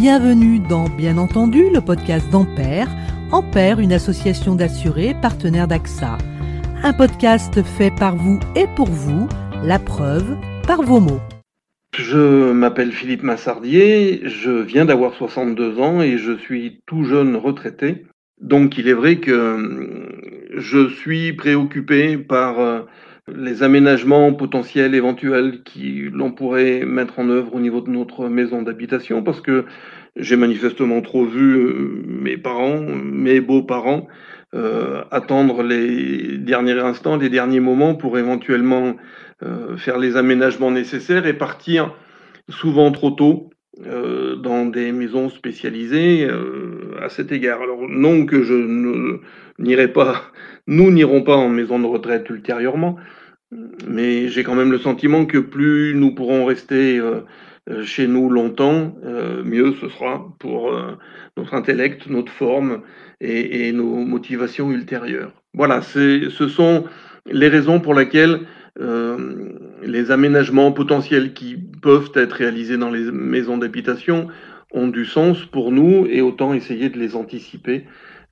[0.00, 2.88] Bienvenue dans Bien entendu, le podcast d'Ampère.
[3.32, 6.16] Ampère, une association d'assurés partenaire d'AXA.
[6.82, 9.28] Un podcast fait par vous et pour vous,
[9.62, 11.20] la preuve par vos mots.
[11.94, 18.06] Je m'appelle Philippe Massardier, je viens d'avoir 62 ans et je suis tout jeune retraité.
[18.40, 20.08] Donc il est vrai que
[20.56, 22.80] je suis préoccupé par euh,
[23.28, 28.62] les aménagements potentiels éventuels qui l'on pourrait mettre en œuvre au niveau de notre maison
[28.62, 29.66] d'habitation parce que
[30.16, 34.08] j'ai manifestement trop vu euh, mes parents, mes beaux-parents
[34.54, 38.96] euh, attendre les derniers instants, les derniers moments pour éventuellement
[39.44, 41.94] euh, faire les aménagements nécessaires et partir
[42.48, 43.50] souvent trop tôt
[43.86, 47.62] euh, dans des maisons spécialisées euh, à cet égard.
[47.62, 48.54] Alors non que je
[49.58, 50.22] n'irai pas,
[50.66, 52.96] nous n'irons pas en maison de retraite ultérieurement,
[53.88, 57.22] mais j'ai quand même le sentiment que plus nous pourrons rester euh,
[57.84, 58.96] chez nous longtemps,
[59.44, 60.74] mieux ce sera pour
[61.36, 62.80] notre intellect, notre forme
[63.20, 65.32] et, et, nos motivations ultérieures.
[65.54, 66.84] Voilà, ce sont
[67.26, 68.40] les raisons pour lesquelles
[68.80, 74.28] euh, les aménagements potentiels qui peuvent être réalisés dans les maisons d'habitation
[74.72, 77.86] ont du sens pour nous et autant essayer de les anticiper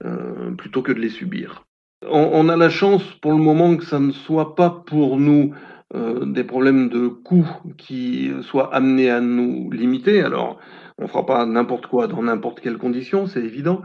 [0.05, 1.65] euh, plutôt que de les subir.
[2.07, 5.53] On, on, a la chance pour le moment que ça ne soit pas pour nous
[5.95, 10.21] euh, des problèmes de coûts qui soient amenés à nous limiter.
[10.21, 10.59] Alors,
[10.99, 13.83] on ne fera pas n'importe quoi dans n'importe quelle condition, c'est évident.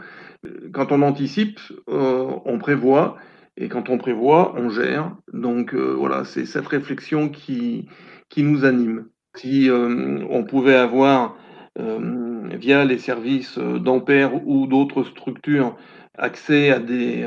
[0.73, 3.17] Quand on anticipe, euh, on prévoit
[3.57, 5.15] et quand on prévoit, on gère.
[5.31, 7.87] Donc euh, voilà, c'est cette réflexion qui,
[8.29, 9.07] qui nous anime.
[9.35, 11.37] Si euh, on pouvait avoir,
[11.79, 15.75] euh, via les services d'Ampère ou d'autres structures,
[16.15, 17.25] accès à des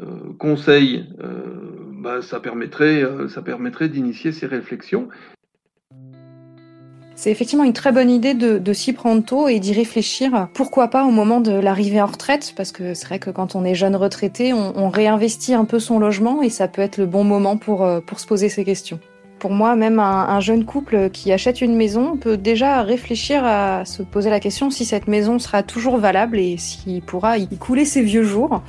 [0.00, 1.08] euh, conseils,
[1.98, 5.08] bah, ça permettrait, ça permettrait d'initier ces réflexions
[7.20, 10.48] c'est effectivement une très bonne idée de, de s'y prendre tôt et d'y réfléchir.
[10.54, 12.54] Pourquoi pas au moment de l'arrivée en retraite?
[12.56, 15.78] Parce que c'est vrai que quand on est jeune retraité, on, on, réinvestit un peu
[15.80, 18.64] son logement et ça peut être le bon moment pour, euh, pour se poser ces
[18.64, 19.00] questions.
[19.40, 23.86] Pour moi, même un, un, jeune couple qui achète une maison peut déjà réfléchir à
[23.86, 27.86] se poser la question si cette maison sera toujours valable et s'il pourra y couler
[27.86, 28.60] ses vieux jours.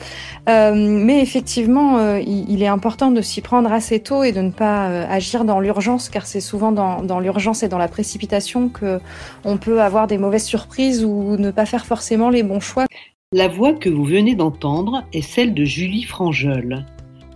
[0.47, 4.51] Euh, mais effectivement, euh, il, est important de s'y prendre assez tôt et de ne
[4.51, 8.69] pas euh, agir dans l'urgence, car c'est souvent dans, dans l'urgence et dans la précipitation
[8.69, 9.01] que
[9.43, 12.85] on peut avoir des mauvaises surprises ou ne pas faire forcément les bons choix.
[13.33, 16.85] La voix que vous venez d'entendre est celle de Julie Frangeul.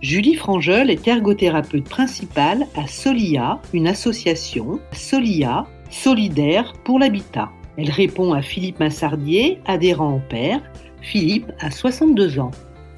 [0.02, 7.50] Julie Frangel est ergothérapeute principale à Solia, une association, Solia, solidaire pour l'habitat.
[7.78, 10.60] Elle répond à Philippe Massardier, adhérent au père.
[11.00, 12.50] Philippe a 62 ans.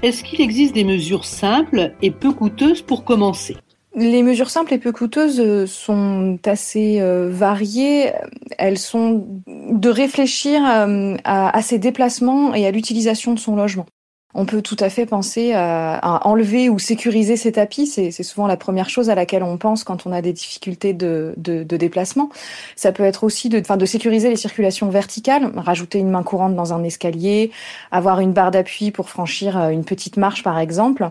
[0.02, 3.56] Est-ce qu'il existe des mesures simples et peu coûteuses pour commencer?
[3.96, 8.12] Les mesures simples et peu coûteuses sont assez euh, variées.
[8.58, 13.86] Elles sont de réfléchir euh, à ses déplacements et à l'utilisation de son logement.
[14.34, 17.86] On peut tout à fait penser à, enlever ou sécuriser ces tapis.
[17.86, 21.34] C'est souvent la première chose à laquelle on pense quand on a des difficultés de,
[21.36, 22.28] déplacement.
[22.76, 26.84] Ça peut être aussi de, sécuriser les circulations verticales, rajouter une main courante dans un
[26.84, 27.50] escalier,
[27.90, 31.10] avoir une barre d'appui pour franchir euh, une petite marche par exemple.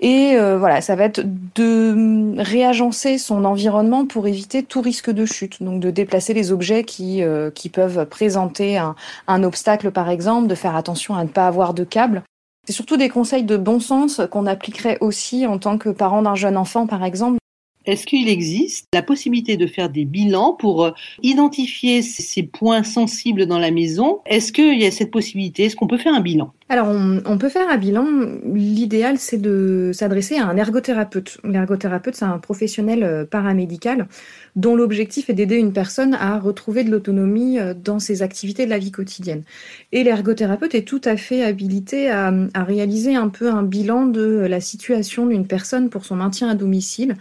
[0.00, 1.20] Et euh, voilà, ça va être
[1.54, 5.62] de réagencer son environnement pour éviter tout risque de chute.
[5.62, 8.96] Donc de déplacer les objets qui, euh, peuvent présenter un,
[9.28, 12.22] un, obstacle, par exemple, de faire attention à ne pas avoir de câble.
[12.70, 16.36] C'est surtout des conseils de bon sens qu'on appliquerait aussi en tant que parent d'un
[16.36, 17.39] jeune enfant, par exemple.
[17.86, 20.90] Est-ce qu'il existe la possibilité de faire des bilans pour euh,
[21.22, 24.20] identifier ces points sensibles dans la maison?
[24.26, 25.64] Est-ce qu'il y a cette possibilité?
[25.64, 26.52] Est-ce qu'on peut faire un bilan?
[26.72, 28.06] Alors, on, peut faire un bilan.
[28.54, 31.38] L'idéal, c'est de s'adresser à un ergothérapeute.
[31.42, 34.06] L'ergothérapeute, c'est un professionnel euh, paramédical
[34.54, 38.70] dont l'objectif est d'aider une personne à retrouver de l'autonomie euh, dans ses activités de
[38.70, 39.42] la vie quotidienne.
[39.90, 44.60] Et l'ergothérapeute est tout à fait habilité à, réaliser un peu un bilan de la
[44.60, 47.16] situation d'une personne pour son maintien à domicile,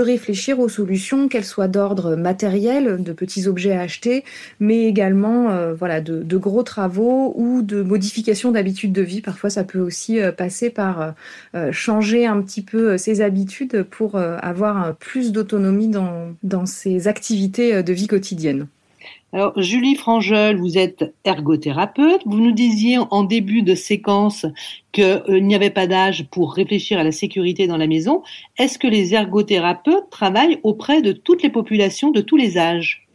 [0.00, 4.24] réfléchir aux solutions, qu'elles soient d'ordre matériel, de petits objets à acheter,
[4.60, 9.20] mais également euh, voilà, de, de gros travaux ou de modifications d'habitudes de vie.
[9.20, 11.14] Parfois, ça peut aussi euh, passer par
[11.54, 17.92] euh, changer un petit peu ses habitudes pour avoir plus d'autonomie dans ses activités de
[17.92, 18.66] vie quotidienne.
[19.32, 22.22] Alors, Julie Frangel, vous êtes ergothérapeute.
[22.26, 24.46] Vous nous disiez en début de séquence
[24.92, 28.22] qu'il n'y avait pas d'âge pour réfléchir à la sécurité dans la maison.
[28.58, 33.05] Est-ce que les ergothérapeutes travaillent auprès de toutes les populations de tous les âges?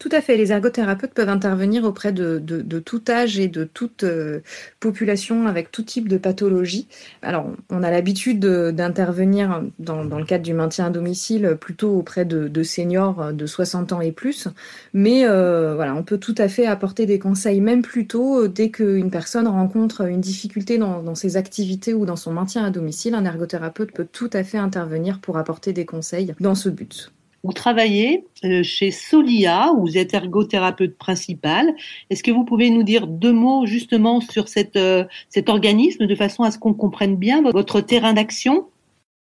[0.00, 0.38] Tout à fait.
[0.38, 2.38] Les ergothérapeutes peuvent intervenir auprès de,
[2.80, 4.40] tout âge et de toute euh,
[4.80, 6.88] population avec tout type de pathologie.
[7.20, 12.62] Alors, on a l'habitude d'intervenir dans, le cadre du maintien à domicile plutôt auprès de,
[12.62, 14.48] seniors de 60 ans et plus.
[14.94, 18.70] Mais euh, voilà, on peut tout à fait apporter des conseils même plus tôt dès
[18.70, 23.14] qu'une personne rencontre une difficulté dans ses activités ou dans son maintien à domicile.
[23.14, 27.12] Un ergothérapeute peut tout à fait intervenir pour apporter des conseils dans ce but.
[27.42, 31.74] Vous travaillez euh, chez Solia, où vous êtes ergothérapeute principal.
[32.10, 34.44] Est-ce que vous pouvez nous dire deux mots justement sur
[34.76, 38.66] euh, cet organisme de façon à ce qu'on comprenne bien votre terrain d'action?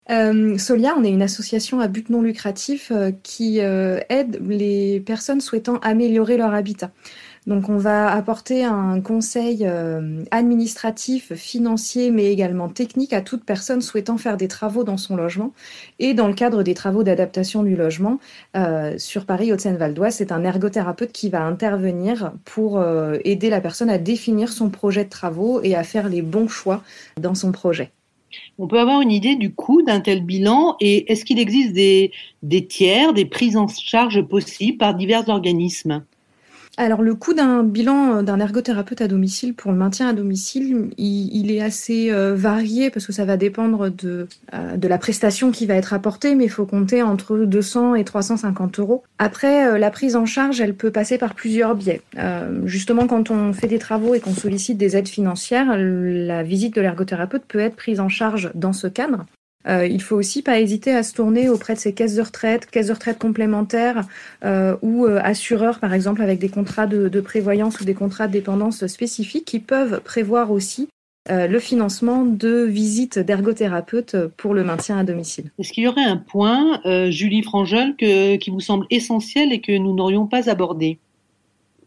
[0.09, 2.91] Euh, Solia, on est une association à but non lucratif
[3.23, 6.91] qui aide les personnes souhaitant améliorer leur habitat.
[7.47, 13.81] Donc on va apporter un conseil euh, administratif, financier, mais également technique à toute personne
[13.81, 15.53] souhaitant faire des travaux dans son logement.
[15.99, 18.19] Et dans le cadre des travaux d'adaptation du logement,
[18.57, 23.61] euh, sur Paris, Haute-Seine-Val d'Oise, c'est un ergothérapeute qui va intervenir pour euh, aider la
[23.61, 26.83] personne à définir son projet de travaux et à faire les bons choix
[27.15, 27.91] dans son projet.
[28.59, 32.11] On peut avoir une idée du coût d'un tel bilan et est-ce qu'il existe des,
[32.43, 36.03] des tiers, des prises en charge possibles par divers organismes?
[36.77, 40.89] Alors le coût d'un bilan euh, d'un ergothérapeute à domicile pour le maintien à domicile,
[40.97, 45.51] il, est assez euh, varié parce que ça va dépendre de, euh, de la prestation
[45.51, 49.03] qui va être apportée, mais il faut compter entre 200 et 350 euros.
[49.17, 52.01] Après, la prise en charge, elle peut passer par plusieurs biais.
[52.65, 56.81] justement, quand on fait des travaux et qu'on sollicite des aides financières, la visite de
[56.81, 59.25] l'ergothérapeute peut être prise en charge dans ce cadre.
[59.67, 62.67] Euh, il faut aussi pas hésiter à se tourner auprès de ces caisses de retraite,
[62.67, 64.07] caisses de retraite complémentaires
[64.43, 68.33] euh, ou euh, assureurs, par exemple, avec des contrats de, prévoyance ou des contrats de
[68.33, 70.87] dépendance spécifiques qui peuvent prévoir aussi
[71.29, 75.51] le financement de visites d'ergothérapeutes pour le maintien à domicile.
[75.59, 76.79] Est-ce qu'il y aurait un point,
[77.09, 80.99] Julie Frangel, qui vous semble essentiel et que nous n'aurions pas abordé?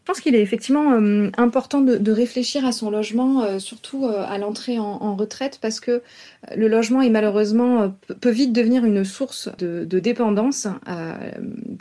[0.01, 4.25] Je pense qu'il est effectivement euh, important de, réfléchir à son logement, euh, surtout euh,
[4.27, 6.01] à l'entrée en, retraite, parce que
[6.55, 10.67] le logement est malheureusement peut vite devenir une source de, dépendance,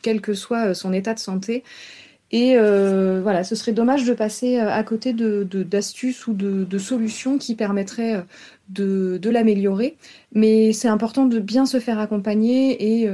[0.02, 1.64] quel que soit son état de santé.
[2.30, 8.22] Et voilà, ce serait dommage de passer à côté d'astuces ou de, solutions qui permettraient
[8.68, 9.96] de, l'améliorer.
[10.34, 13.08] Mais c'est important de bien se faire accompagner et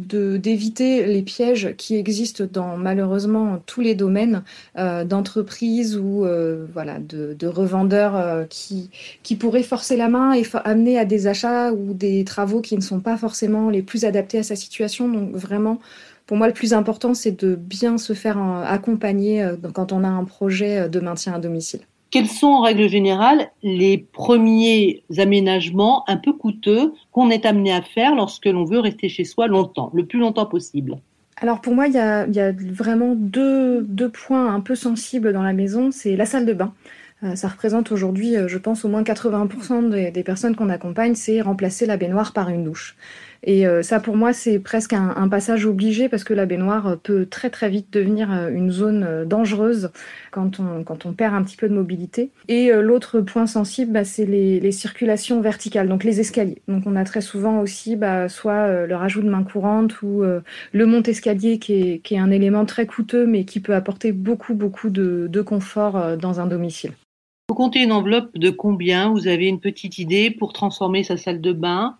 [0.00, 4.42] d'éviter les pièges qui existent dans malheureusement tous les domaines
[4.78, 8.90] euh, d'entreprises ou euh, voilà de, revendeurs euh, qui
[9.22, 12.80] qui pourraient forcer la main et amener à des achats ou des travaux qui ne
[12.80, 15.08] sont pas forcément les plus adaptés à sa situation.
[15.08, 15.78] Donc vraiment,
[16.26, 20.24] pour moi, le plus important, c'est de bien se faire accompagner quand on a un
[20.24, 21.80] projet de maintien à domicile.
[22.10, 27.82] Quels sont en règle générale les premiers aménagements un peu coûteux qu'on est amené à
[27.82, 30.96] faire lorsque l'on veut rester chez soi longtemps, le plus longtemps possible?
[31.40, 35.90] Alors pour moi, il y a, vraiment deux, points un peu sensibles dans la maison.
[35.90, 36.74] C'est la salle de bain.
[37.22, 41.14] Euh, ça représente aujourd'hui, euh, je pense, au moins 80% des, des personnes qu'on accompagne,
[41.14, 42.96] c'est remplacer la baignoire par une douche.
[43.42, 47.24] Et euh, ça, pour moi, c'est presque un, passage obligé parce que la baignoire peut
[47.24, 49.90] très très vite devenir euh, une zone euh, dangereuse
[50.30, 52.30] quand on, perd un petit peu de mobilité.
[52.48, 56.62] Et l'autre point sensible, bah, c'est les, circulations verticales, donc les escaliers.
[56.68, 60.86] Donc on a très souvent aussi bah, soit le rajout de main courante ou le
[60.86, 66.16] monte-escalier qui est, un élément très coûteux mais qui peut apporter beaucoup beaucoup de confort
[66.16, 66.92] dans un domicile.
[67.48, 69.10] Vous comptez une enveloppe de combien?
[69.10, 71.96] Vous avez une petite idée pour transformer sa salle de bain?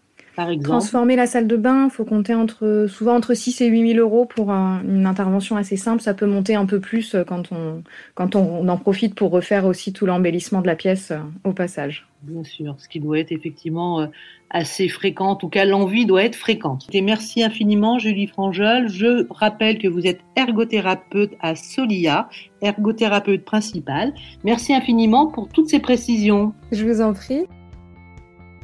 [0.62, 4.00] Transformer la salle de bain, il faut compter entre, souvent entre 6 et 8 000
[4.00, 6.02] euros pour une intervention assez simple.
[6.02, 7.82] Ça peut monter un peu plus euh, quand on,
[8.14, 12.06] quand on en profite pour refaire aussi tout l'embellissement de la pièce euh, au passage.
[12.22, 14.06] Bien sûr, ce qui doit être effectivement euh,
[14.50, 15.30] assez fréquent.
[15.30, 16.86] En tout cas, l'envie doit être fréquente.
[16.92, 18.88] Et merci infiniment, Julie Frangel.
[18.88, 22.28] Je rappelle que vous êtes ergothérapeute à Solia,
[22.62, 24.12] ergothérapeute principale.
[24.44, 26.52] Merci infiniment pour toutes ces précisions.
[26.72, 27.46] Je vous en prie.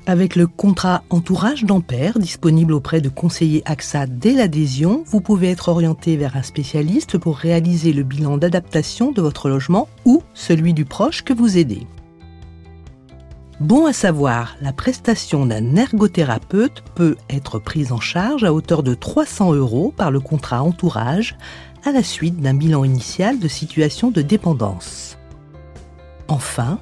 [0.08, 5.68] Avec le contrat entourage d'Ampère, disponible auprès de conseillers AXA dès l'adhésion, vous pouvez être
[5.68, 10.84] orienté vers un spécialiste pour réaliser le bilan d'adaptation de votre logement ou celui du
[10.84, 11.88] proche que vous aidez.
[13.58, 18.94] Bon à savoir, la prestation d'un ergothérapeute peut être prise en charge à hauteur de
[18.94, 21.36] 300 euros par le contrat entourage
[21.84, 25.18] à la suite d'un bilan initial de situation de dépendance.
[26.28, 26.78] Enfin,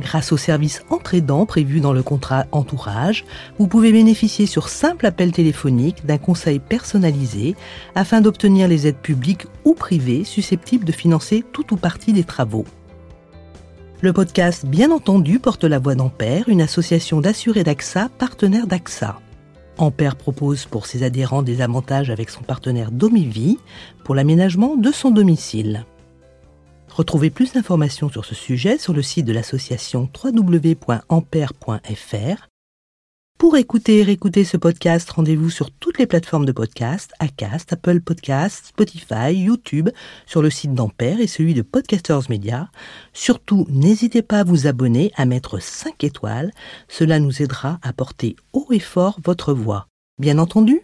[0.00, 3.24] Grâce au service entraidant prévu dans le contrat entourage,
[3.58, 7.54] vous pouvez bénéficier sur simple appel téléphonique d'un conseil personnalisé
[7.94, 12.64] afin d'obtenir les aides publiques ou privées susceptibles de financer tout ou partie des travaux.
[14.00, 19.20] Le podcast, bien entendu, porte la voix d'Ampère, une association d'assurés d'AXA, partenaire d'AXA.
[19.78, 23.58] Ampère propose pour ses adhérents des avantages avec son partenaire Domivie
[24.04, 25.84] pour l'aménagement de son domicile.
[26.94, 30.88] Retrouvez plus d'informations sur ce sujet sur le site de l'association www.ampère.fr.
[33.36, 38.00] Pour écouter et réécouter ce podcast, rendez-vous sur toutes les plateformes de podcast, Acast, Apple
[38.00, 39.90] Podcasts, Spotify, YouTube,
[40.24, 42.70] sur le site d'Ampère et celui de Podcasters Media.
[43.12, 46.52] Surtout, n'hésitez pas à vous abonner, à mettre 5 étoiles.
[46.86, 49.88] Cela nous aidera à porter haut et fort votre voix.
[50.20, 50.82] Bien entendu,